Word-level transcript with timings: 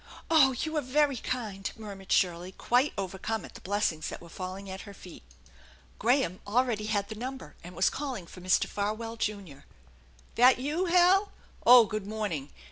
"Oh, 0.31 0.53
you 0.53 0.75
are 0.77 0.81
very 0.81 1.17
kind!" 1.17 1.69
murmured 1.77 2.11
Shirley, 2.11 2.53
quite 2.53 2.91
over 2.97 3.19
come 3.19 3.45
at 3.45 3.53
the 3.53 3.61
blessings 3.61 4.09
that 4.09 4.19
were 4.19 4.29
falling 4.29 4.67
at 4.67 4.81
her 4.81 4.95
feet. 4.95 5.21
Graham 5.99 6.39
already 6.47 6.87
had 6.87 7.07
the 7.09 7.13
number, 7.13 7.55
and 7.63 7.75
was 7.75 7.91
calling 7.91 8.25
for 8.25 8.41
Mr. 8.41 8.65
Farwell, 8.65 9.15
Junior." 9.15 9.65
That 10.37 10.57
you, 10.57 10.85
Hal? 10.85 11.33
Oh, 11.67 11.85
good 11.85 12.07
morning 12.07 12.49